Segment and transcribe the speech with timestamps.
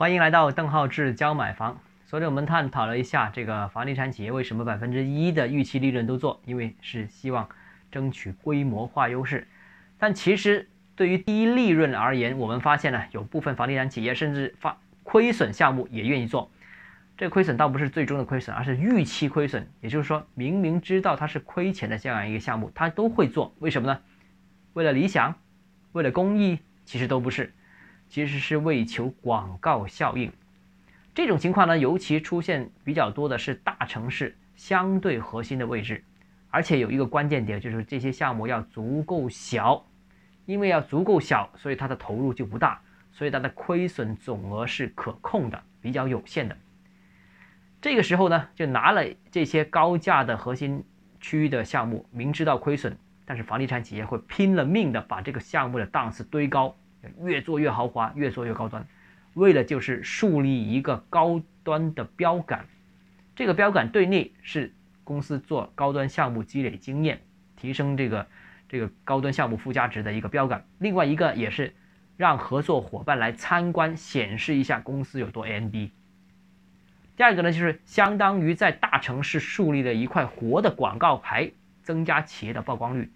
[0.00, 1.78] 欢迎来到邓浩志教买房。
[2.06, 7.46] 昨天我们探讨了一下这个房地产企业为什么百分之一的预期利润都做，因为是希望
[7.92, 9.46] 争取规模化优势。
[9.98, 10.66] 但其实
[10.96, 16.50] 对于低利润而言，我们发现呢，有部分房地产企业甚至发亏损项目也愿意做。
[17.18, 19.68] 这亏损倒不是最终的亏损，而是预期亏损。
[19.82, 23.54] 也就是说明明知道它是亏钱的这样一个项目，它都会做。
[23.58, 24.00] 为什么呢？
[24.72, 25.34] 为了理想，
[25.92, 27.52] 为了公益，其实都不是，
[28.10, 30.30] 其实是为求广告效应。
[31.14, 36.04] 这种情况呢，尤其出现比较多的是大城市相对核心的位置，
[36.50, 39.86] 而且有一个关键点，就是这些项目要足够小，
[40.44, 42.80] 因为要足够小，所以它的投入就不大，
[43.12, 46.56] 所以它的亏损总额是可控的，比较有限的。
[47.80, 50.84] 这个时候呢，就拿了这些高价的核心
[51.20, 56.76] 区域的项目，明知道亏损，但是房地产企业会拼了命的把这个项目的档次堆高，
[57.22, 58.86] 越做越豪华，越做越高端。
[59.34, 62.66] 为了就是树立一个高端的标杆，
[63.36, 64.72] 这个标杆对内是
[65.04, 67.20] 公司做高端项目积累经验，
[67.56, 68.26] 提升这个
[68.68, 70.64] 这个高端项目附加值的一个标杆。
[70.78, 71.74] 另外一个也是
[72.16, 75.92] 让合作伙伴来参观，显示一下公司有多 N B。
[77.16, 81.50] 第二个呢，就是相当于在大城市树立了一块活的广告牌，
[81.82, 83.10] 增加企业的曝光率。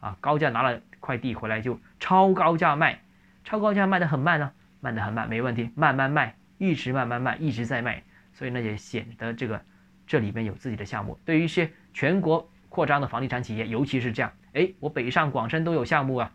[0.00, 3.00] 啊，高价拿了块地回来就超高价卖，
[3.44, 4.52] 超高价卖的很慢呢。
[4.84, 9.62] 卖得很慢，没问题，慢慢卖，一直慢慢卖，一直在卖，所以呢也显得这个
[10.08, 11.16] 这里面有自己的项目。
[11.24, 16.32] 对于一些全国扩张的房地产企业，尤其是这样，哎，我北上广深都有项目啊，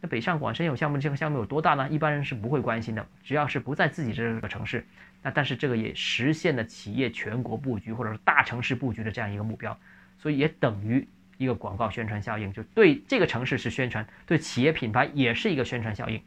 [0.00, 1.88] 那北上广深有项目，这个项目有多大呢？
[1.88, 4.84] 一般人是不会关心的，只要是不在自己这个城市，
[5.22, 9.78] 那但是这个也实现了企业全国布局或者是大城市布局的这样一个目标，
[10.18, 11.06] 所以也等于
[11.38, 16.20] 一个广告宣传效应，就对这个城市是宣传，对企业品牌也是一个宣传效应。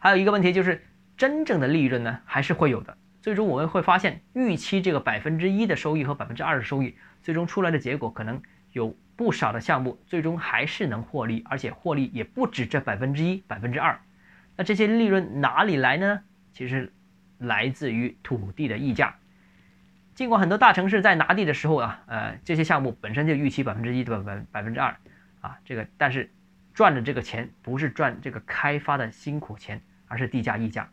[0.00, 0.82] 还有一个问题就是，
[1.16, 2.96] 真正的利润呢还是会有的。
[3.22, 8.40] 最终我们会发现，预期这个百分之一的收益和百分之二的收益，最终出来的结果可能
[8.72, 14.00] 有不少的项目最终还是能获利，而且获利也不止这百分之一、百分之二。
[14.56, 16.22] 那这些利润哪里来呢？
[16.54, 16.90] 其实
[17.36, 19.14] 来自于土地的溢价。
[20.14, 24.96] 尽管很多大城市在拿地的时候啊，呃，这些项目本身就预期百分之一的百百分之二
[25.42, 26.30] 啊，这个但是
[26.72, 29.80] 赚的这个钱不是赚这个开发的辛苦钱。
[30.10, 30.88] 而是地价溢价，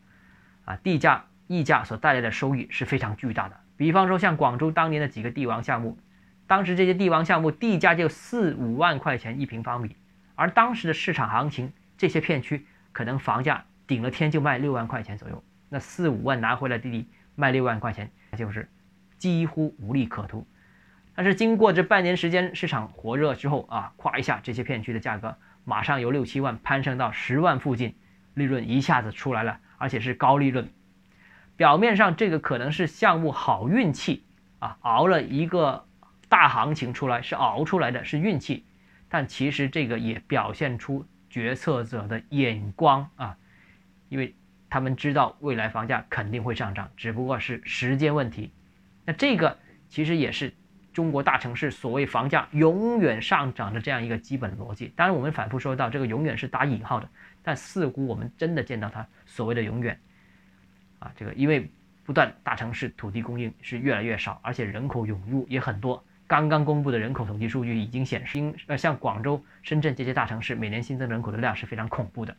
[0.64, 3.58] 啊，地价溢价所带来的收益是非常巨大的。
[3.76, 5.98] 比方说，像广州当年的几个地王项目，
[6.46, 9.96] 当时这些地王项目地价就四五万块钱一平方米，
[10.36, 12.64] 而当时的市场行情，这些片区
[12.94, 15.44] 可能房价顶了天就卖六万块钱左右。
[15.68, 18.70] 那四五万拿回来地地卖六万块钱，那就是
[19.18, 20.48] 几乎无利可图。
[21.16, 27.96] 但是经过这半年时间市场火热之后啊，咵一下这些片区的价格马上由六七万攀升到十万附近。
[28.38, 30.70] 利润一下子出来了，而且是高利润。
[31.56, 34.24] 表面上这个可能是项目好运气
[34.60, 35.86] 啊，熬了一个
[36.30, 38.64] 大行情出来，是熬出来的，是运气。
[39.10, 43.36] 但其实这个也表现出决策者的眼光啊，
[44.10, 44.36] 因为
[44.70, 48.52] 他们知道未来房价肯定会上涨，只不过是时间问题。
[49.04, 49.58] 那这个
[49.90, 50.54] 其实也是
[50.98, 54.92] 中国大城市所谓房价永远上涨的这样一个基本逻辑。
[54.96, 57.08] 当然，我们反复说到这个“永远”是打引号的。
[57.44, 60.00] 但似乎我们真的见到它所谓的永远，
[60.98, 61.70] 啊，这个因为
[62.04, 66.04] 不断大城市土地供应是越来越少，而且人口涌入也很多。
[66.26, 72.36] 刚刚公布的人口统计数据已经显示，呃，像广州、深圳这些大城市每年新增人口的量是非常恐怖的。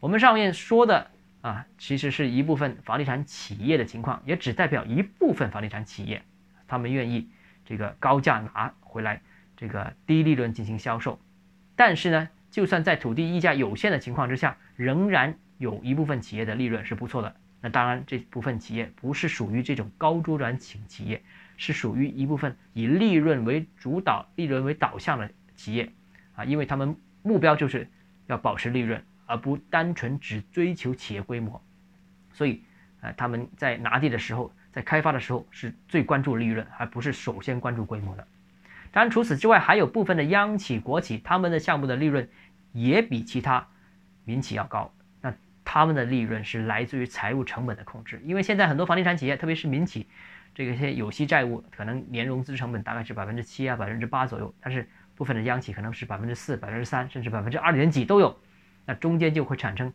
[0.00, 1.12] 我们上面说的
[1.42, 6.22] 啊，其实是一部分房地产企业的情况，也只代表一部分房地产企业，
[6.66, 7.28] 他们愿意
[7.64, 9.20] 这个高价拿回来，
[9.56, 11.18] 这个低利润进行销售，
[11.76, 12.28] 但是呢。
[12.52, 17.34] 就算在土地溢价有限的情况之下，仍然有一部分企业的利润是不错的。
[17.62, 21.22] 那当然，这部分企业不是属于这种高周转型企业，
[21.56, 25.90] 是属于一部分以利润为主导、利润为导向的企业
[26.36, 27.88] 啊，因为他们目标就是
[28.26, 31.58] 要保持利润，而不单纯只追求企业规模。
[32.34, 32.62] 所以，
[33.00, 38.26] 呃，他们在拿地的时候，在开发的时候是最关注利润，而不是首先关注规模的。
[38.90, 42.28] 当然，除此之外，还有部分的央企、国企，他们的项目的利润
[42.72, 43.66] 也比其他
[44.24, 44.92] 民企要高。
[45.20, 45.32] 那
[45.64, 50.06] 他们的利润是来自于财务成本的控制，因为现在很多房地产企业，特别是民企，
[50.54, 58.38] 这个些有息债务可能年融资成本大概是百分之七啊、百分之八左右，但是部分的央企可能是百分之四、百分之三，甚至百分之二点几都有。
[58.84, 59.92] 那中间就会产生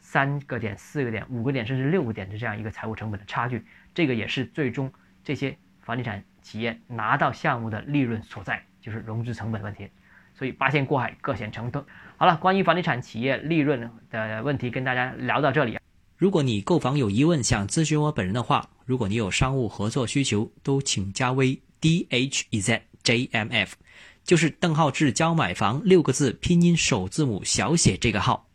[0.00, 3.64] 三个点、四个点、五个点，甚至六个点的这样一个财务成本的差距，
[3.94, 4.92] 这个也是最终
[5.22, 6.24] 这些房地产。
[6.42, 9.90] 企业拿到项目的利润所在就是融资成本问题，
[10.34, 11.86] 所以八仙过海各显成特。
[12.16, 15.78] 好了，关于房地产企业利润的问题跟大家聊到这里。
[16.16, 23.76] 如果你购房有疑问，想咨询我本人的话，如果你有商务合作需求，都请加微 d h e z j m f，
[24.24, 28.49] 就是邓浩志教买房六个字拼音首字母小写这个号。